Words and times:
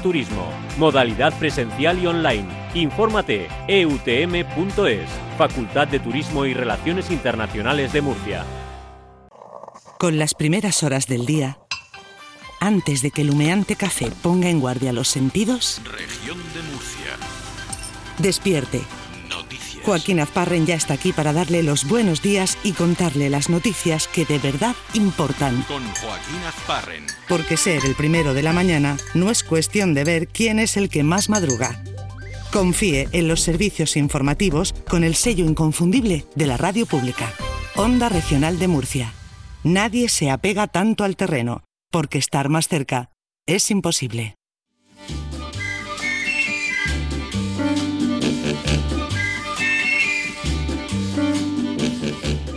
Turismo. 0.00 0.48
Modalidad 0.78 1.32
presencial 1.38 1.98
y 1.98 2.06
online. 2.06 2.46
Infórmate 2.74 3.48
eutm.es. 3.68 5.08
Facultad 5.38 5.88
de 5.88 6.00
Turismo 6.00 6.44
y 6.46 6.54
Relaciones 6.54 7.10
Internacionales 7.10 7.92
de 7.92 8.00
Murcia. 8.02 8.44
Con 9.98 10.18
las 10.18 10.34
primeras 10.34 10.82
horas 10.82 11.06
del 11.06 11.26
día, 11.26 11.58
antes 12.60 13.02
de 13.02 13.10
que 13.10 13.22
el 13.22 13.30
humeante 13.30 13.76
café 13.76 14.10
ponga 14.22 14.48
en 14.48 14.60
guardia 14.60 14.92
los 14.92 15.08
sentidos, 15.08 15.80
Región 15.84 16.38
de 16.38 16.62
Murcia. 16.72 17.16
despierte. 18.18 18.80
Noticias. 19.50 19.84
Joaquín 19.84 20.20
Azparren 20.20 20.64
ya 20.64 20.76
está 20.76 20.94
aquí 20.94 21.12
para 21.12 21.32
darle 21.32 21.62
los 21.62 21.84
buenos 21.88 22.22
días 22.22 22.56
y 22.62 22.72
contarle 22.72 23.30
las 23.30 23.48
noticias 23.48 24.06
que 24.06 24.24
de 24.24 24.38
verdad 24.38 24.76
importan. 24.94 25.62
Con 25.62 25.82
Joaquín 25.82 26.42
Azparren. 26.46 27.06
Porque 27.28 27.56
ser 27.56 27.84
el 27.84 27.96
primero 27.96 28.32
de 28.32 28.42
la 28.42 28.52
mañana 28.52 28.96
no 29.14 29.30
es 29.30 29.42
cuestión 29.42 29.92
de 29.92 30.04
ver 30.04 30.28
quién 30.28 30.60
es 30.60 30.76
el 30.76 30.88
que 30.88 31.02
más 31.02 31.28
madruga. 31.28 31.82
Confíe 32.52 33.08
en 33.12 33.26
los 33.26 33.40
servicios 33.40 33.96
informativos 33.96 34.72
con 34.88 35.02
el 35.02 35.16
sello 35.16 35.44
inconfundible 35.44 36.26
de 36.36 36.46
la 36.46 36.56
radio 36.56 36.86
pública. 36.86 37.32
Onda 37.74 38.08
Regional 38.08 38.58
de 38.58 38.68
Murcia. 38.68 39.12
Nadie 39.64 40.08
se 40.08 40.30
apega 40.30 40.68
tanto 40.68 41.04
al 41.04 41.16
terreno, 41.16 41.64
porque 41.90 42.18
estar 42.18 42.48
más 42.48 42.68
cerca 42.68 43.10
es 43.46 43.70
imposible. 43.70 44.36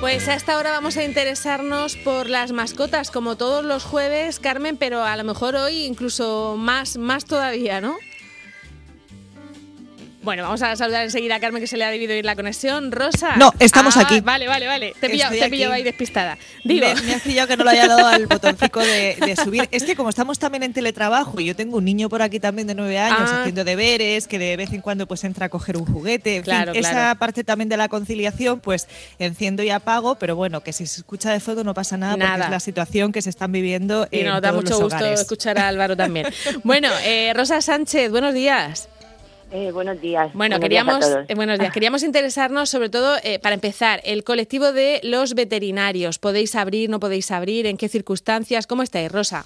Pues 0.03 0.27
hasta 0.27 0.55
ahora 0.55 0.71
vamos 0.71 0.97
a 0.97 1.05
interesarnos 1.05 1.95
por 1.95 2.29
las 2.29 2.51
mascotas, 2.51 3.09
como 3.09 3.37
todos 3.37 3.63
los 3.63 3.85
jueves, 3.85 4.37
Carmen, 4.41 4.75
pero 4.75 5.01
a 5.01 5.15
lo 5.15 5.23
mejor 5.23 5.55
hoy 5.55 5.85
incluso 5.85 6.57
más, 6.57 6.97
más 6.97 7.23
todavía, 7.23 7.79
¿no? 7.79 7.95
Bueno, 10.23 10.43
vamos 10.43 10.61
a 10.61 10.75
saludar 10.75 11.03
enseguida 11.03 11.35
a 11.35 11.39
Carmen 11.39 11.61
que 11.61 11.67
se 11.67 11.75
le 11.77 11.83
ha 11.83 11.91
debido 11.91 12.13
ir 12.13 12.23
la 12.25 12.35
conexión. 12.35 12.91
Rosa. 12.91 13.35
No, 13.35 13.51
estamos 13.59 13.97
Ah, 13.97 14.01
aquí. 14.01 14.21
Vale, 14.21 14.47
vale, 14.47 14.65
vale. 14.67 14.95
Te 14.99 15.07
he 15.07 15.09
pillado, 15.09 15.35
te 15.37 15.49
pillado 15.49 15.73
ahí 15.73 15.83
despistada. 15.83 16.37
Digo, 16.63 16.87
Me, 16.87 17.01
me 17.01 17.13
has 17.15 17.21
pillado 17.21 17.47
que 17.49 17.57
no 17.57 17.63
le 17.65 17.71
haya 17.71 17.87
dado 17.87 18.07
al 18.07 18.25
botoncito 18.27 18.79
de, 18.79 19.17
de 19.19 19.35
subir. 19.35 19.67
Es 19.71 19.83
que 19.83 19.95
como 19.95 20.09
estamos 20.09 20.39
también 20.39 20.63
en 20.63 20.71
teletrabajo 20.73 21.39
y 21.41 21.45
yo 21.45 21.55
tengo 21.55 21.77
un 21.77 21.85
niño 21.85 22.07
por 22.09 22.21
aquí 22.21 22.39
también 22.39 22.67
de 22.67 22.75
nueve 22.75 22.97
años 22.99 23.29
Ah. 23.31 23.41
haciendo 23.41 23.63
deberes, 23.63 24.27
que 24.27 24.39
de 24.39 24.55
vez 24.57 24.71
en 24.73 24.81
cuando 24.81 25.07
pues 25.07 25.23
entra 25.25 25.47
a 25.47 25.49
coger 25.49 25.75
un 25.77 25.85
juguete, 25.85 26.37
en 26.37 26.43
fin, 26.43 26.53
Claro, 26.53 26.71
esa 26.73 26.89
claro. 26.91 27.19
parte 27.19 27.43
también 27.43 27.67
de 27.69 27.77
la 27.77 27.89
conciliación 27.89 28.59
pues 28.61 28.87
enciendo 29.19 29.61
y 29.63 29.69
apago, 29.71 30.15
pero 30.15 30.35
bueno, 30.37 30.61
que 30.61 30.71
si 30.73 30.87
se 30.87 31.01
escucha 31.01 31.31
de 31.31 31.39
fondo 31.41 31.63
no 31.65 31.73
pasa 31.73 31.97
nada, 31.97 32.13
porque 32.13 32.27
Nada. 32.27 32.45
es 32.45 32.51
la 32.51 32.59
situación 32.61 33.11
que 33.11 33.21
se 33.21 33.29
están 33.29 33.51
viviendo 33.51 34.07
y 34.09 34.19
en 34.21 34.27
nos 34.27 34.41
da 34.41 34.49
todos 34.51 34.63
mucho 34.63 34.79
gusto 34.79 34.95
hogares. 34.97 35.19
escuchar 35.21 35.57
a 35.59 35.67
Álvaro 35.67 35.97
también. 35.97 36.27
Bueno, 36.63 36.87
eh, 37.03 37.33
Rosa 37.35 37.61
Sánchez, 37.61 38.09
buenos 38.09 38.33
días. 38.33 38.87
Eh, 39.55 39.71
buenos 39.71 40.01
días. 40.01 40.33
Bueno, 40.33 40.57
Buenos 40.57 40.69
días 40.69 40.81
a 40.81 40.85
queríamos, 40.85 40.99
todos. 40.99 41.29
eh, 41.29 41.35
buenos 41.35 41.59
días. 41.59 41.71
Queríamos 41.73 42.03
interesarnos, 42.03 42.69
sobre 42.69 42.89
todo, 42.89 43.17
eh, 43.23 43.37
para 43.39 43.53
empezar, 43.53 43.99
el 44.03 44.23
colectivo 44.23 44.71
de 44.71 44.99
los 45.03 45.35
veterinarios. 45.35 46.17
¿Podéis 46.17 46.55
abrir, 46.55 46.89
no 46.89 46.99
podéis 46.99 47.29
abrir? 47.29 47.67
¿En 47.67 47.77
qué 47.77 47.87
circunstancias? 47.87 48.65
¿Cómo 48.65 48.81
estáis, 48.81 49.11
Rosa? 49.11 49.43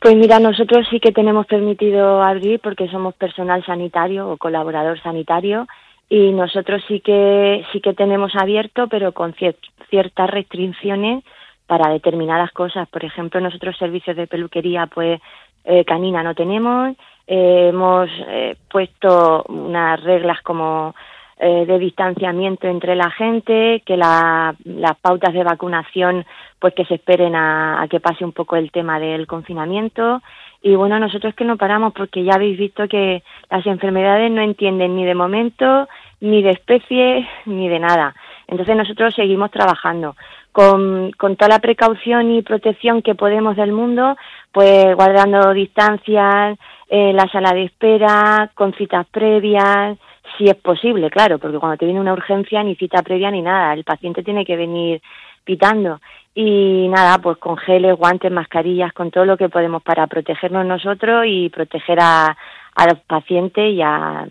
Pues 0.00 0.14
mira, 0.16 0.38
nosotros 0.38 0.86
sí 0.90 1.00
que 1.00 1.12
tenemos 1.12 1.46
permitido 1.46 2.22
abrir 2.22 2.60
porque 2.60 2.88
somos 2.88 3.14
personal 3.14 3.64
sanitario 3.64 4.28
o 4.28 4.36
colaborador 4.36 5.00
sanitario 5.02 5.66
y 6.10 6.32
nosotros 6.32 6.82
sí 6.86 7.00
que 7.00 7.64
sí 7.72 7.80
que 7.80 7.94
tenemos 7.94 8.32
abierto, 8.36 8.86
pero 8.88 9.12
con 9.12 9.32
cier- 9.34 9.56
ciertas 9.88 10.28
restricciones 10.28 11.24
para 11.66 11.90
determinadas 11.90 12.52
cosas. 12.52 12.86
Por 12.90 13.02
ejemplo, 13.04 13.40
nosotros 13.40 13.76
servicios 13.78 14.14
de 14.14 14.26
peluquería, 14.26 14.86
pues 14.86 15.20
eh, 15.64 15.84
canina 15.86 16.22
no 16.22 16.34
tenemos. 16.34 16.94
Eh, 17.26 17.68
hemos 17.70 18.08
eh, 18.28 18.56
puesto 18.70 19.44
unas 19.48 20.02
reglas 20.02 20.40
como 20.42 20.94
eh, 21.38 21.66
de 21.66 21.78
distanciamiento 21.78 22.66
entre 22.66 22.94
la 22.96 23.10
gente, 23.10 23.82
que 23.84 23.96
la- 23.96 24.54
las 24.64 24.96
pautas 24.98 25.34
de 25.34 25.44
vacunación, 25.44 26.24
pues 26.58 26.72
que 26.74 26.84
se 26.86 26.94
esperen 26.94 27.34
a, 27.34 27.82
a 27.82 27.88
que 27.88 28.00
pase 28.00 28.24
un 28.24 28.32
poco 28.32 28.56
el 28.56 28.70
tema 28.70 28.98
del 28.98 29.26
confinamiento. 29.26 30.22
Y 30.62 30.74
bueno, 30.76 30.98
nosotros 30.98 31.34
que 31.34 31.44
no 31.44 31.56
paramos 31.58 31.92
porque 31.92 32.24
ya 32.24 32.34
habéis 32.36 32.58
visto 32.58 32.88
que 32.88 33.22
las 33.50 33.66
enfermedades 33.66 34.30
no 34.30 34.40
entienden 34.40 34.96
ni 34.96 35.04
de 35.04 35.14
momento, 35.14 35.88
ni 36.20 36.42
de 36.42 36.50
especie, 36.50 37.28
ni 37.44 37.68
de 37.68 37.80
nada. 37.80 38.14
Entonces 38.48 38.74
nosotros 38.76 39.14
seguimos 39.14 39.50
trabajando 39.50 40.16
con, 40.56 41.10
con 41.18 41.36
toda 41.36 41.50
la 41.50 41.58
precaución 41.58 42.30
y 42.30 42.40
protección 42.40 43.02
que 43.02 43.14
podemos 43.14 43.56
del 43.56 43.72
mundo, 43.72 44.16
pues 44.52 44.96
guardando 44.96 45.52
distancias, 45.52 46.58
eh, 46.88 47.12
la 47.12 47.28
sala 47.30 47.52
de 47.52 47.64
espera, 47.64 48.50
con 48.54 48.72
citas 48.72 49.06
previas, 49.10 49.98
si 50.38 50.44
es 50.44 50.54
posible, 50.54 51.10
claro, 51.10 51.38
porque 51.38 51.58
cuando 51.58 51.76
te 51.76 51.84
viene 51.84 52.00
una 52.00 52.14
urgencia 52.14 52.62
ni 52.62 52.74
cita 52.74 53.02
previa 53.02 53.30
ni 53.30 53.42
nada, 53.42 53.74
el 53.74 53.84
paciente 53.84 54.22
tiene 54.22 54.46
que 54.46 54.56
venir 54.56 55.02
pitando. 55.44 56.00
Y 56.34 56.88
nada, 56.88 57.18
pues 57.18 57.36
con 57.36 57.58
geles, 57.58 57.94
guantes, 57.94 58.32
mascarillas, 58.32 58.94
con 58.94 59.10
todo 59.10 59.26
lo 59.26 59.36
que 59.36 59.50
podemos 59.50 59.82
para 59.82 60.06
protegernos 60.06 60.64
nosotros 60.64 61.26
y 61.28 61.50
proteger 61.50 61.98
a, 62.00 62.34
a 62.74 62.86
los 62.86 62.98
pacientes 63.00 63.74
y 63.74 63.82
a, 63.82 64.26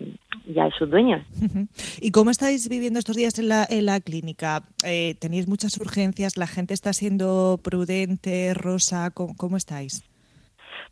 y 0.46 0.58
a 0.58 0.70
sus 0.70 0.88
dueños. 0.88 1.22
¿Y 2.00 2.12
cómo 2.12 2.30
estáis 2.30 2.68
viviendo 2.68 2.98
estos 2.98 3.16
días 3.16 3.38
en 3.38 3.48
la, 3.48 3.66
en 3.68 3.86
la 3.86 4.00
clínica? 4.00 4.62
Eh, 4.84 5.14
¿Tenéis 5.20 5.48
muchas 5.48 5.76
urgencias? 5.78 6.36
¿La 6.36 6.46
gente 6.46 6.72
está 6.72 6.92
siendo 6.92 7.58
prudente? 7.62 8.54
Rosa, 8.54 9.10
¿cómo, 9.12 9.34
cómo 9.36 9.56
estáis? 9.56 10.04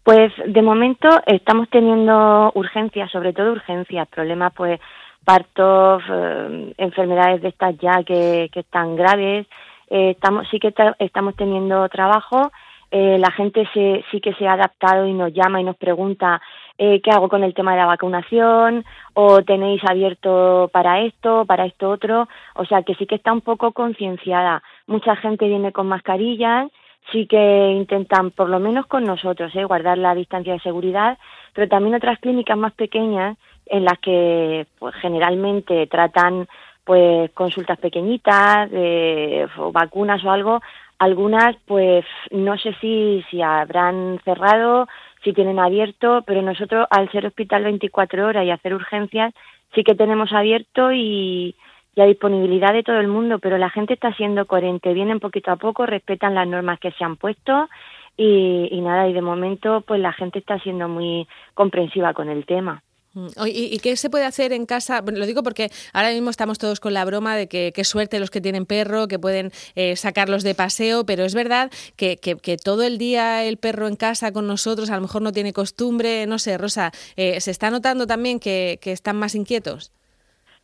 Pues 0.03 0.33
de 0.47 0.61
momento 0.61 1.09
estamos 1.27 1.71
teniendo 1.71 2.53
urgencias, 2.55 3.11
sobre 3.11 3.33
todo 3.33 3.53
urgencias, 3.53 4.07
problemas 4.09 4.53
pues 4.55 4.79
partos, 5.25 6.03
eh, 6.11 6.75
enfermedades 6.77 7.41
de 7.41 7.49
estas 7.49 7.79
ya 7.79 8.03
que, 8.05 8.51
que 8.53 8.61
están 8.61 8.97
graves. 8.97 9.47
Eh, 9.89 10.11
estamos 10.11 10.47
sí 10.51 10.59
que 10.59 10.75
tra- 10.75 10.97
estamos 10.99 11.37
teniendo 11.37 11.89
trabajo. 11.89 12.51
Eh, 12.91 13.17
la 13.19 13.31
gente 13.33 13.67
se, 13.73 14.05
sí 14.11 14.21
que 14.21 14.35
se 14.35 14.47
ha 14.47 14.53
adaptado 14.53 15.07
y 15.07 15.15
nos 15.15 15.33
llama 15.33 15.61
y 15.61 15.65
nos 15.65 15.77
pregunta 15.77 16.41
eh, 16.79 17.01
qué 17.03 17.11
hago 17.11 17.29
con 17.29 17.45
el 17.45 17.55
tema 17.55 17.73
de 17.73 17.79
la 17.79 17.87
vacunación 17.87 18.85
o 19.15 19.43
tenéis 19.43 19.83
abierto 19.85 20.69
para 20.73 21.01
esto, 21.01 21.45
para 21.47 21.67
esto 21.67 21.91
otro. 21.91 22.29
O 22.55 22.65
sea 22.65 22.83
que 22.83 22.95
sí 22.95 23.07
que 23.07 23.15
está 23.15 23.33
un 23.33 23.41
poco 23.41 23.73
concienciada. 23.73 24.63
Mucha 24.87 25.17
gente 25.17 25.47
viene 25.47 25.73
con 25.73 25.87
mascarillas 25.89 26.71
sí 27.13 27.27
que 27.27 27.71
intentan, 27.73 28.31
por 28.31 28.49
lo 28.49 28.59
menos 28.61 28.87
con 28.87 29.05
nosotros, 29.05 29.55
¿eh? 29.55 29.65
guardar 29.65 29.99
la 29.99 30.15
distancia 30.15 30.55
de 30.55 30.61
seguridad, 30.61 31.19
pero 31.53 31.69
también 31.69 31.95
otras 31.95 32.19
clínicas 32.19 32.57
más 32.57 32.73
pequeñas 32.73 33.37
en 33.67 33.85
las 33.85 33.99
que 33.99 34.67
pues, 34.79 34.95
generalmente 34.97 35.87
tratan 35.87 36.49
pues 36.85 37.31
consultas 37.33 37.79
pequeñitas, 37.79 38.69
eh, 38.73 39.47
o 39.59 39.73
vacunas 39.73 40.23
o 40.23 40.31
algo, 40.31 40.61
algunas 40.99 41.57
pues 41.67 42.05
no 42.31 42.57
sé 42.59 42.75
si, 42.81 43.25
si 43.31 43.43
habrán 43.43 44.21
cerrado, 44.25 44.89
si 45.23 45.33
tienen 45.33 45.59
abierto, 45.59 46.23
pero 46.27 46.43
nosotros 46.43 46.87
al 46.91 47.11
ser 47.11 47.27
hospital 47.27 47.65
24 47.65 48.27
horas 48.27 48.45
y 48.45 48.51
hacer 48.51 48.75
urgencias, 48.75 49.33
sí 49.75 49.83
que 49.83 49.95
tenemos 49.95 50.33
abierto 50.33 50.93
y, 50.93 51.57
y 51.95 52.01
a 52.01 52.07
disponibilidad 52.07 52.73
de 52.73 52.83
todo 52.83 52.99
el 53.01 53.09
mundo, 53.09 53.39
pero 53.39 53.59
la 53.59 53.71
gente 53.71 53.95
está 53.95 54.13
siendo 54.15 54.47
coherente, 54.47 54.93
vienen 54.93 55.21
poquito 55.21 55.51
a 55.51 55.57
poco, 55.57 55.87
respetan 55.87 56.35
las 56.35 56.47
normas 56.47 56.79
que 56.79 56.93
se 56.93 57.05
han 57.05 57.17
puesto 57.17 57.69
y, 58.17 58.69
y 58.71 58.81
nada, 58.81 59.09
y 59.09 59.13
de 59.13 59.23
momento 59.23 59.83
pues 59.83 60.01
la 60.01 60.13
gente 60.13 60.39
está 60.39 60.59
siendo 60.61 60.89
muy 60.89 61.27
comprensiva 61.55 62.13
con 62.15 62.29
el 62.29 62.47
tema. 62.47 62.83
Mm. 63.15 63.29
Oye, 63.39 63.53
¿Y, 63.53 63.75
y 63.75 63.79
qué 63.79 63.97
se 63.97 64.11
puede 64.11 64.25
hacer 64.25 64.53
en 64.53 64.67
casa? 64.67 65.01
Bueno, 65.01 65.21
lo 65.21 65.27
digo 65.27 65.43
porque 65.43 65.69
ahora 65.93 66.11
mismo 66.11 66.31
estamos 66.31 66.59
todos 66.59 66.81
con 66.81 66.93
la 66.95 67.05
broma 67.05 67.37
de 67.37 67.47
que 67.49 67.73
qué 67.75 67.85
suerte 67.85 68.19
los 68.19 68.31
que 68.31 68.41
tienen 68.41 68.67
perro, 68.67 69.07
que 69.07 69.19
pueden 69.21 69.53
eh, 69.77 69.95
sacarlos 69.97 70.43
de 70.43 70.55
paseo, 70.55 71.05
pero 71.07 71.25
es 71.25 71.35
verdad 71.35 71.71
que, 71.97 72.17
que- 72.17 72.37
que 72.37 72.57
todo 72.57 72.83
el 72.83 72.99
día 72.99 73.45
el 73.45 73.57
perro 73.57 73.87
en 73.87 73.97
casa 73.97 74.33
con 74.33 74.47
nosotros 74.47 74.91
a 74.91 74.97
lo 74.97 75.03
mejor 75.03 75.23
no 75.23 75.33
tiene 75.33 75.53
costumbre, 75.53 76.27
no 76.27 76.39
sé, 76.39 76.59
Rosa, 76.59 76.91
eh, 77.17 77.41
¿se 77.41 77.51
está 77.53 77.71
notando 77.71 78.07
también 78.07 78.41
que, 78.41 78.79
que 78.83 78.91
están 78.93 79.17
más 79.17 79.35
inquietos? 79.35 79.93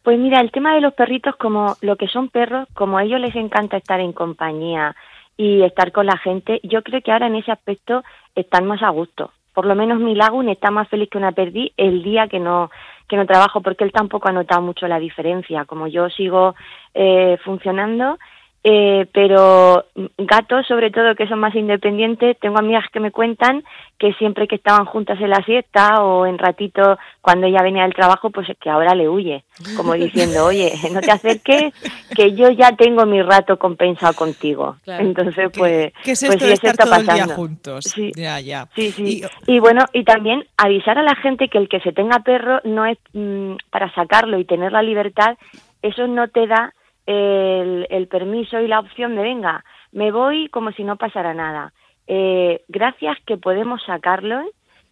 Pues 0.02 0.18
mira, 0.18 0.40
el 0.40 0.50
tema 0.50 0.74
de 0.74 0.80
los 0.80 0.94
perritos, 0.94 1.36
como 1.36 1.76
lo 1.82 1.96
que 1.96 2.08
son 2.08 2.30
perros, 2.30 2.66
como 2.74 2.98
a 2.98 3.04
ellos 3.04 3.20
les 3.20 3.36
encanta 3.36 3.76
estar 3.76 4.00
en 4.00 4.12
compañía 4.12 4.96
y 5.36 5.62
estar 5.62 5.92
con 5.92 6.06
la 6.06 6.16
gente, 6.16 6.58
yo 6.64 6.82
creo 6.82 7.00
que 7.02 7.12
ahora 7.12 7.26
en 7.26 7.36
ese 7.36 7.52
aspecto 7.52 8.02
están 8.34 8.66
más 8.66 8.82
a 8.82 8.88
gusto. 8.88 9.30
Por 9.52 9.66
lo 9.66 9.74
menos 9.74 9.98
mi 9.98 10.14
Lagun 10.14 10.48
está 10.48 10.70
más 10.70 10.88
feliz 10.88 11.08
que 11.10 11.18
una 11.18 11.32
perdí 11.32 11.72
el 11.76 12.02
día 12.02 12.28
que 12.28 12.38
no 12.38 12.70
que 13.08 13.16
no 13.16 13.26
trabajo, 13.26 13.60
porque 13.60 13.82
él 13.82 13.90
tampoco 13.90 14.28
ha 14.28 14.32
notado 14.32 14.62
mucho 14.62 14.86
la 14.86 15.00
diferencia. 15.00 15.64
Como 15.64 15.88
yo 15.88 16.08
sigo 16.10 16.54
eh, 16.94 17.38
funcionando 17.44 18.18
Eh, 18.62 19.06
pero 19.14 19.86
gatos, 20.18 20.66
sobre 20.66 20.90
todo, 20.90 21.14
que 21.14 21.26
son 21.26 21.38
más 21.38 21.54
independientes, 21.54 22.38
tengo 22.40 22.58
amigas 22.58 22.84
que 22.92 23.00
me 23.00 23.10
cuentan 23.10 23.64
que 23.98 24.12
siempre 24.14 24.46
que 24.48 24.56
estaban 24.56 24.84
juntas 24.84 25.18
en 25.18 25.30
la 25.30 25.42
siesta 25.44 26.02
o 26.02 26.26
en 26.26 26.36
ratito 26.36 26.98
cuando 27.22 27.46
ella 27.46 27.62
venía 27.62 27.84
del 27.84 27.94
trabajo, 27.94 28.28
pues 28.28 28.50
es 28.50 28.58
que 28.58 28.68
ahora 28.68 28.94
le 28.94 29.08
huye, 29.08 29.44
como 29.78 29.94
diciendo, 29.94 30.44
oye, 30.46 30.72
no 30.92 31.00
te 31.00 31.10
acerques, 31.10 31.72
que 32.14 32.34
yo 32.34 32.50
ya 32.50 32.72
tengo 32.76 33.06
mi 33.06 33.22
rato 33.22 33.58
compensado 33.58 34.12
contigo. 34.12 34.76
Entonces, 34.86 35.50
pues, 35.56 35.92
¿Qué, 36.02 36.12
es 36.12 36.20
pues 36.20 36.22
esto 36.22 36.38
sí, 36.44 36.46
de 36.48 36.52
eso 36.52 36.66
estar 36.66 36.70
está 36.72 36.84
todo 36.84 36.94
el 36.96 37.02
día 37.06 37.12
pasando. 37.14 37.34
juntos? 37.36 37.84
Sí. 37.84 38.12
Ya, 38.14 38.40
ya. 38.40 38.68
Sí, 38.74 38.92
sí. 38.92 39.22
Y- 39.46 39.54
Y, 39.54 39.58
bueno, 39.58 39.84
y 39.94 40.04
también 40.04 40.44
avisar 40.58 40.98
a 40.98 41.02
la 41.02 41.14
gente 41.16 41.48
que 41.48 41.56
el 41.56 41.68
que 41.70 41.80
se 41.80 41.92
tenga 41.92 42.18
perro 42.20 42.60
no 42.64 42.84
es 42.84 42.98
mm, 43.14 43.54
para 43.70 43.90
sacarlo 43.94 44.38
y 44.38 44.44
tener 44.44 44.70
la 44.72 44.82
libertad, 44.82 45.38
eso 45.80 46.06
no 46.06 46.28
te 46.28 46.46
da 46.46 46.74
el, 47.10 47.86
el 47.90 48.06
permiso 48.08 48.60
y 48.60 48.68
la 48.68 48.80
opción 48.80 49.16
de 49.16 49.22
venga, 49.22 49.64
me 49.92 50.12
voy 50.12 50.48
como 50.48 50.70
si 50.72 50.84
no 50.84 50.96
pasara 50.96 51.34
nada. 51.34 51.72
Eh, 52.06 52.62
gracias 52.68 53.18
que 53.26 53.36
podemos 53.36 53.82
sacarlo 53.84 54.42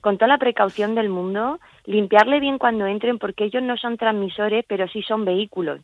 con 0.00 0.16
toda 0.18 0.28
la 0.28 0.38
precaución 0.38 0.94
del 0.94 1.08
mundo, 1.08 1.58
limpiarle 1.84 2.40
bien 2.40 2.58
cuando 2.58 2.86
entren 2.86 3.18
porque 3.18 3.44
ellos 3.44 3.62
no 3.62 3.76
son 3.76 3.96
transmisores, 3.96 4.64
pero 4.68 4.88
sí 4.88 5.02
son 5.02 5.24
vehículos. 5.24 5.80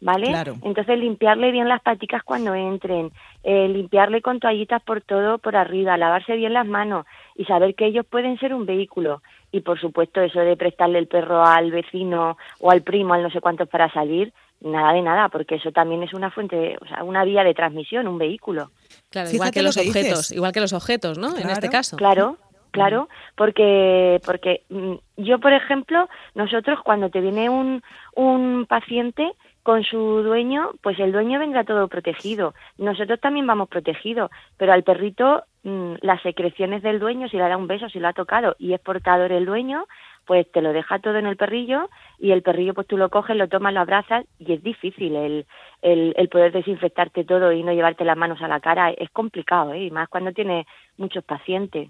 ¿Vale? 0.00 0.26
Claro. 0.26 0.54
Entonces 0.62 0.96
limpiarle 0.96 1.50
bien 1.50 1.68
las 1.68 1.82
paticas 1.82 2.22
cuando 2.22 2.54
entren, 2.54 3.10
eh, 3.42 3.66
limpiarle 3.66 4.22
con 4.22 4.38
toallitas 4.38 4.80
por 4.84 5.00
todo 5.00 5.38
por 5.38 5.56
arriba, 5.56 5.96
lavarse 5.96 6.36
bien 6.36 6.52
las 6.52 6.66
manos 6.68 7.04
y 7.34 7.44
saber 7.46 7.74
que 7.74 7.86
ellos 7.86 8.06
pueden 8.06 8.38
ser 8.38 8.54
un 8.54 8.64
vehículo. 8.64 9.22
Y 9.50 9.60
por 9.60 9.80
supuesto 9.80 10.20
eso 10.20 10.40
de 10.40 10.56
prestarle 10.56 10.98
el 10.98 11.08
perro 11.08 11.44
al 11.44 11.70
vecino 11.70 12.36
o 12.60 12.70
al 12.70 12.82
primo, 12.82 13.14
al 13.14 13.22
no 13.22 13.30
sé 13.30 13.40
cuántos 13.40 13.68
para 13.68 13.90
salir, 13.92 14.32
nada 14.60 14.92
de 14.92 15.02
nada, 15.02 15.28
porque 15.28 15.56
eso 15.56 15.72
también 15.72 16.02
es 16.02 16.12
una 16.12 16.30
fuente, 16.30 16.76
o 16.80 16.86
sea, 16.86 17.04
una 17.04 17.24
vía 17.24 17.44
de 17.44 17.54
transmisión, 17.54 18.08
un 18.08 18.18
vehículo. 18.18 18.70
Claro, 19.10 19.30
igual 19.30 19.50
que 19.50 19.60
lo 19.62 19.68
los 19.68 19.76
dices. 19.76 19.96
objetos, 19.96 20.32
igual 20.32 20.52
que 20.52 20.60
los 20.60 20.72
objetos, 20.72 21.18
¿no? 21.18 21.36
En 21.36 21.48
este 21.50 21.68
caso. 21.68 21.96
Claro, 21.96 22.36
claro, 22.70 23.08
porque 23.36 24.20
porque 24.24 24.62
mm, 24.68 24.94
yo, 25.16 25.38
por 25.38 25.52
ejemplo, 25.52 26.08
nosotros 26.34 26.80
cuando 26.84 27.10
te 27.10 27.20
viene 27.20 27.48
un, 27.48 27.82
un 28.14 28.66
paciente 28.66 29.32
con 29.62 29.84
su 29.84 30.22
dueño, 30.22 30.70
pues 30.82 30.98
el 30.98 31.12
dueño 31.12 31.38
vendrá 31.38 31.64
todo 31.64 31.88
protegido. 31.88 32.54
Nosotros 32.78 33.20
también 33.20 33.46
vamos 33.46 33.68
protegidos, 33.68 34.30
pero 34.56 34.72
al 34.72 34.82
perrito 34.82 35.44
mm, 35.64 35.94
las 36.02 36.22
secreciones 36.22 36.82
del 36.82 36.98
dueño, 36.98 37.28
si 37.28 37.36
le 37.36 37.48
da 37.48 37.56
un 37.56 37.66
beso, 37.66 37.88
si 37.88 37.98
lo 37.98 38.08
ha 38.08 38.12
tocado 38.12 38.56
y 38.58 38.72
es 38.74 38.80
portador 38.80 39.32
el 39.32 39.46
dueño, 39.46 39.86
pues 40.26 40.50
te 40.52 40.60
lo 40.60 40.72
deja 40.74 40.98
todo 40.98 41.16
en 41.16 41.26
el 41.26 41.36
perrillo 41.38 41.88
y 42.18 42.32
el 42.32 42.42
perrillo 42.42 42.74
pues 42.74 42.86
tú 42.86 42.96
lo 42.98 43.08
coges, 43.08 43.34
lo 43.36 43.48
tomas, 43.48 43.72
lo 43.72 43.80
abrazas 43.80 44.26
y 44.38 44.52
es 44.52 44.62
difícil 44.62 45.16
el, 45.16 45.46
el, 45.80 46.12
el 46.18 46.28
poder 46.28 46.52
desinfectarte 46.52 47.24
todo 47.24 47.50
y 47.52 47.62
no 47.62 47.72
llevarte 47.72 48.04
las 48.04 48.16
manos 48.16 48.42
a 48.42 48.48
la 48.48 48.60
cara. 48.60 48.90
Es 48.90 49.08
complicado, 49.10 49.72
¿eh? 49.72 49.84
y 49.86 49.90
más 49.90 50.08
cuando 50.08 50.32
tienes 50.32 50.66
muchos 50.98 51.24
pacientes. 51.24 51.88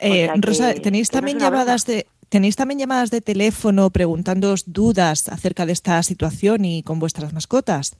Eh, 0.00 0.24
sea 0.26 0.34
que- 0.34 0.40
Rosa, 0.40 0.74
¿tenéis 0.74 1.10
que 1.10 1.16
también 1.16 1.38
llamadas 1.38 1.86
de 1.86 2.06
tenéis 2.28 2.56
también 2.56 2.78
llamadas 2.80 3.10
de 3.10 3.20
teléfono 3.20 3.88
preguntándoos 3.90 4.70
dudas 4.72 5.28
acerca 5.28 5.64
de 5.64 5.72
esta 5.72 6.02
situación 6.02 6.64
y 6.64 6.82
con 6.82 6.98
vuestras 6.98 7.32
mascotas? 7.32 7.96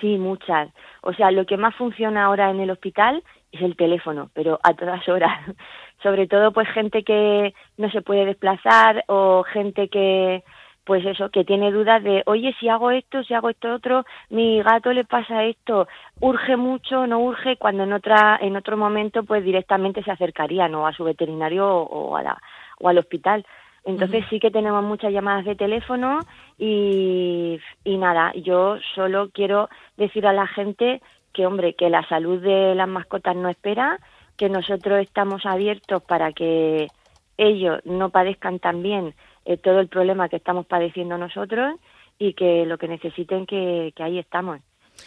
Sí, 0.00 0.18
muchas. 0.18 0.70
O 1.02 1.12
sea, 1.14 1.30
lo 1.30 1.46
que 1.46 1.56
más 1.56 1.74
funciona 1.74 2.24
ahora 2.24 2.50
en 2.50 2.60
el 2.60 2.70
hospital 2.70 3.22
es 3.52 3.62
el 3.62 3.76
teléfono, 3.76 4.30
pero 4.34 4.58
a 4.62 4.74
todas 4.74 5.08
horas. 5.08 5.32
Sobre 6.02 6.26
todo, 6.26 6.52
pues 6.52 6.68
gente 6.68 7.02
que 7.02 7.54
no 7.78 7.90
se 7.90 8.02
puede 8.02 8.26
desplazar 8.26 9.04
o 9.08 9.42
gente 9.44 9.88
que, 9.88 10.44
pues 10.84 11.04
eso, 11.06 11.30
que 11.30 11.44
tiene 11.44 11.72
dudas 11.72 12.02
de, 12.02 12.22
oye, 12.26 12.54
si 12.60 12.68
hago 12.68 12.90
esto, 12.90 13.24
si 13.24 13.32
hago 13.34 13.48
esto 13.48 13.74
otro, 13.74 14.04
mi 14.28 14.62
gato 14.62 14.92
le 14.92 15.04
pasa 15.04 15.44
esto, 15.44 15.88
urge 16.20 16.56
mucho, 16.56 17.06
no 17.06 17.18
urge, 17.20 17.56
cuando 17.56 17.84
en 17.84 17.94
otra, 17.94 18.38
en 18.40 18.56
otro 18.56 18.76
momento, 18.76 19.24
pues 19.24 19.42
directamente 19.42 20.02
se 20.02 20.12
acercarían 20.12 20.74
o 20.74 20.86
a 20.86 20.92
su 20.92 21.04
veterinario 21.04 21.66
o 21.66 22.16
a 22.16 22.22
la, 22.22 22.38
o 22.78 22.88
al 22.88 22.98
hospital. 22.98 23.46
Entonces 23.86 24.24
sí 24.28 24.40
que 24.40 24.50
tenemos 24.50 24.82
muchas 24.82 25.12
llamadas 25.12 25.44
de 25.44 25.54
teléfono 25.54 26.18
y, 26.58 27.60
y 27.84 27.96
nada, 27.98 28.32
yo 28.34 28.78
solo 28.96 29.30
quiero 29.32 29.68
decir 29.96 30.26
a 30.26 30.32
la 30.32 30.48
gente 30.48 31.00
que, 31.32 31.46
hombre, 31.46 31.74
que 31.74 31.88
la 31.88 32.06
salud 32.08 32.42
de 32.42 32.74
las 32.74 32.88
mascotas 32.88 33.36
no 33.36 33.48
espera, 33.48 34.00
que 34.36 34.48
nosotros 34.48 34.98
estamos 35.00 35.46
abiertos 35.46 36.02
para 36.02 36.32
que 36.32 36.88
ellos 37.38 37.80
no 37.84 38.10
padezcan 38.10 38.58
también 38.58 39.14
eh, 39.44 39.56
todo 39.56 39.78
el 39.78 39.86
problema 39.86 40.28
que 40.28 40.36
estamos 40.36 40.66
padeciendo 40.66 41.16
nosotros 41.16 41.78
y 42.18 42.32
que 42.32 42.66
lo 42.66 42.78
que 42.78 42.88
necesiten 42.88 43.46
que, 43.46 43.92
que 43.94 44.02
ahí 44.02 44.18
estamos, 44.18 44.58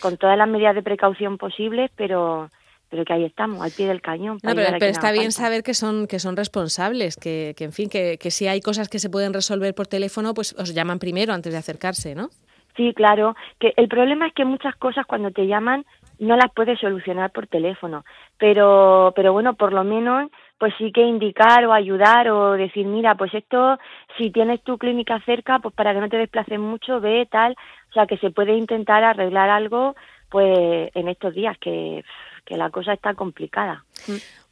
con 0.01 0.15
todas 0.15 0.37
las 0.37 0.47
medidas 0.47 0.75
de 0.75 0.83
precaución 0.83 1.37
posibles, 1.37 1.91
pero 1.97 2.49
pero 2.89 3.05
que 3.05 3.13
ahí 3.13 3.25
estamos, 3.25 3.61
al 3.61 3.71
pie 3.71 3.87
del 3.87 4.01
cañón. 4.01 4.39
No, 4.43 4.55
pero, 4.55 4.69
pero 4.79 4.91
está 4.91 5.11
bien 5.11 5.31
falta. 5.31 5.43
saber 5.43 5.63
que 5.63 5.73
son, 5.73 6.07
que 6.07 6.19
son 6.19 6.35
responsables, 6.35 7.15
que, 7.15 7.53
que 7.55 7.63
en 7.65 7.71
fin, 7.71 7.89
que, 7.89 8.17
que 8.17 8.31
si 8.31 8.47
hay 8.47 8.61
cosas 8.61 8.89
que 8.89 8.99
se 8.99 9.09
pueden 9.09 9.33
resolver 9.33 9.73
por 9.75 9.87
teléfono, 9.87 10.33
pues 10.33 10.55
os 10.57 10.73
llaman 10.73 10.99
primero 10.99 11.33
antes 11.33 11.53
de 11.53 11.59
acercarse, 11.59 12.15
¿no? 12.15 12.29
Sí, 12.75 12.93
claro. 12.93 13.35
Que 13.59 13.73
el 13.75 13.87
problema 13.87 14.27
es 14.27 14.33
que 14.33 14.45
muchas 14.45 14.75
cosas 14.77 15.05
cuando 15.05 15.31
te 15.31 15.47
llaman 15.47 15.85
no 16.17 16.35
las 16.35 16.51
puedes 16.53 16.79
solucionar 16.79 17.31
por 17.31 17.47
teléfono, 17.47 18.03
pero 18.37 19.13
pero 19.15 19.31
bueno, 19.33 19.53
por 19.55 19.73
lo 19.73 19.83
menos 19.83 20.29
pues 20.57 20.73
sí 20.77 20.91
que 20.91 21.01
indicar 21.01 21.65
o 21.65 21.73
ayudar 21.73 22.29
o 22.29 22.51
decir, 22.51 22.85
mira, 22.85 23.15
pues 23.15 23.33
esto 23.33 23.77
si 24.17 24.29
tienes 24.29 24.61
tu 24.61 24.77
clínica 24.77 25.19
cerca, 25.25 25.59
pues 25.59 25.73
para 25.73 25.93
que 25.93 26.01
no 26.01 26.09
te 26.09 26.17
desplaces 26.17 26.59
mucho, 26.59 26.99
ve 26.99 27.27
tal, 27.31 27.55
o 27.89 27.93
sea, 27.93 28.05
que 28.05 28.17
se 28.17 28.31
puede 28.31 28.55
intentar 28.55 29.03
arreglar 29.03 29.49
algo 29.49 29.95
pues 30.29 30.91
en 30.93 31.07
estos 31.07 31.33
días 31.33 31.57
que 31.59 32.03
que 32.49 32.57
la 32.57 32.71
cosa 32.71 32.93
está 32.93 33.13
complicada. 33.13 33.85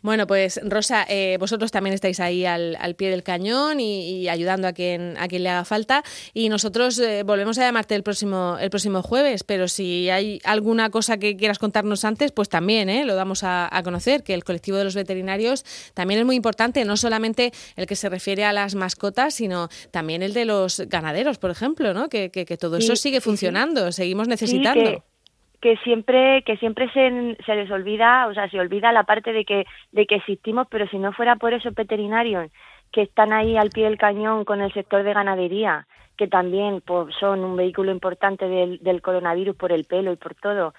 Bueno, 0.02 0.28
pues 0.28 0.62
Rosa, 0.64 1.06
eh, 1.10 1.38
vosotros 1.40 1.72
también 1.72 1.96
estáis 1.96 2.20
ahí 2.20 2.46
al, 2.46 2.78
al 2.80 2.96
pie 2.96 3.10
del 3.10 3.24
cañón 3.24 3.80
y, 3.80 4.22
y, 4.22 4.30
ayudando 4.30 4.68
a 4.68 4.74
quien 4.74 5.18
a 5.18 5.28
quien 5.28 5.42
le 5.42 5.50
haga 5.50 5.66
falta. 5.66 6.04
Y 6.34 6.50
nosotros 6.50 7.00
eh, 7.00 7.24
volvemos 7.24 7.58
a 7.58 7.64
llamarte 7.64 7.96
el 7.96 8.04
próximo 8.04 8.58
el 8.62 8.70
próximo 8.70 9.02
jueves, 9.02 9.44
pero 9.44 9.68
si 9.68 10.12
hay 10.12 10.40
alguna 10.44 10.92
cosa 10.92 11.18
que 11.18 11.36
quieras 11.36 11.58
contarnos 11.58 12.06
antes, 12.06 12.32
pues 12.32 12.50
también 12.50 12.88
¿eh? 12.88 13.04
lo 13.04 13.16
damos 13.16 13.44
a, 13.44 13.68
a, 13.76 13.82
conocer, 13.82 14.24
que 14.24 14.36
el 14.36 14.44
colectivo 14.44 14.78
de 14.78 14.84
los 14.84 14.94
veterinarios 14.94 15.66
también 15.96 16.20
es 16.20 16.26
muy 16.26 16.36
importante, 16.36 16.86
no 16.86 16.98
solamente 16.98 17.52
el 17.76 17.88
que 17.88 17.96
se 17.96 18.10
refiere 18.10 18.46
a 18.46 18.54
las 18.54 18.76
mascotas, 18.76 19.34
sino 19.34 19.70
también 19.90 20.22
el 20.22 20.34
de 20.34 20.46
los 20.46 20.82
ganaderos, 20.82 21.40
por 21.40 21.50
ejemplo, 21.50 21.96
¿no? 21.96 22.10
Que, 22.10 22.30
que, 22.30 22.46
que 22.46 22.58
todo 22.58 22.78
sí, 22.78 22.86
eso 22.86 22.96
sigue 22.96 23.22
funcionando, 23.22 23.92
sí. 23.92 24.04
seguimos 24.04 24.28
necesitando. 24.28 24.86
Sí, 24.86 24.98
que 24.98 25.17
que 25.62 25.78
siempre 25.78 26.44
que 26.44 26.58
siempre 26.58 26.90
se, 26.92 27.38
se 27.46 27.56
les 27.56 27.72
olvida, 27.72 28.28
o 28.28 28.34
sea, 28.34 28.50
se 28.50 28.60
olvida 28.60 28.92
la 28.92 29.04
parte 29.04 29.34
de 29.34 29.46
que 29.46 29.66
de 29.92 30.06
que 30.06 30.16
existimos, 30.16 30.68
pero 30.70 30.88
si 30.88 30.98
no 30.98 31.12
fuera 31.14 31.36
por 31.36 31.54
esos 31.54 31.74
veterinarios 31.74 32.52
que 32.92 33.02
están 33.02 33.34
ahí 33.34 33.58
al 33.58 33.70
pie 33.70 33.86
del 33.86 33.98
cañón 33.98 34.46
con 34.46 34.62
el 34.62 34.72
sector 34.74 35.04
de 35.04 35.14
ganadería, 35.14 35.88
que 36.18 36.28
también 36.28 36.82
pues, 36.86 37.16
son 37.20 37.44
un 37.44 37.56
vehículo 37.56 37.92
importante 37.92 38.48
del, 38.48 38.80
del 38.80 39.02
coronavirus 39.02 39.56
por 39.56 39.72
el 39.72 39.86
pelo 39.86 40.12
y 40.12 40.16
por 40.16 40.36
todo, 40.36 40.74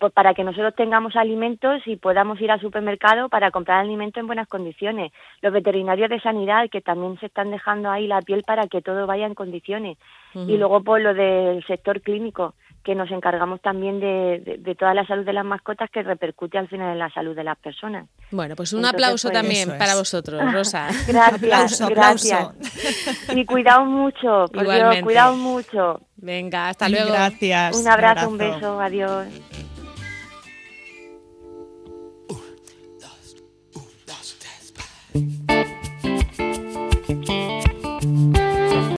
pues 0.00 0.12
para 0.12 0.34
que 0.34 0.44
nosotros 0.44 0.74
tengamos 0.74 1.16
alimentos 1.16 1.86
y 1.86 1.96
podamos 1.96 2.40
ir 2.40 2.50
al 2.50 2.60
supermercado 2.60 3.28
para 3.28 3.50
comprar 3.50 3.80
alimentos 3.80 4.20
en 4.20 4.26
buenas 4.26 4.48
condiciones. 4.48 5.12
Los 5.40 5.52
veterinarios 5.52 6.10
de 6.10 6.20
sanidad 6.20 6.68
que 6.70 6.80
también 6.80 7.18
se 7.20 7.26
están 7.26 7.50
dejando 7.50 7.90
ahí 7.90 8.06
la 8.06 8.20
piel 8.20 8.42
para 8.44 8.66
que 8.66 8.82
todo 8.82 9.06
vaya 9.06 9.26
en 9.26 9.34
condiciones. 9.34 9.96
Uh 10.34 10.40
-huh. 10.40 10.50
Y 10.50 10.58
luego 10.58 10.82
por 10.82 11.00
lo 11.00 11.14
del 11.14 11.64
sector 11.64 12.00
clínico, 12.02 12.54
que 12.88 12.94
nos 12.94 13.10
encargamos 13.10 13.60
también 13.60 14.00
de, 14.00 14.40
de, 14.42 14.56
de, 14.56 14.74
toda 14.74 14.94
la 14.94 15.06
salud 15.06 15.22
de 15.22 15.34
las 15.34 15.44
mascotas 15.44 15.90
que 15.90 16.02
repercute 16.02 16.56
al 16.56 16.68
final 16.68 16.92
en 16.92 16.98
la 16.98 17.10
salud 17.10 17.36
de 17.36 17.44
las 17.44 17.58
personas. 17.58 18.06
Bueno, 18.30 18.56
pues 18.56 18.72
un 18.72 18.78
Entonces, 18.78 18.94
aplauso 18.94 19.28
pues, 19.28 19.42
también 19.42 19.76
para 19.76 19.94
vosotros, 19.94 20.40
Rosa. 20.54 20.86
gracias, 21.06 21.82
aplauso, 21.82 21.88
gracias. 21.88 22.40
Aplauso. 22.40 23.38
Y 23.38 23.44
cuidaos 23.44 23.86
mucho, 23.86 24.46
por 24.50 24.62
Igualmente. 24.62 24.94
Dios, 24.94 25.04
cuidaos 25.04 25.36
mucho. 25.36 26.00
Venga, 26.16 26.70
hasta 26.70 26.88
luego. 26.88 27.10
Gracias. 27.10 27.76
Un 27.76 27.88
abrazo, 27.88 28.28
un, 28.28 28.32
un 28.32 28.38
beso, 28.38 28.80
adiós. 28.80 29.26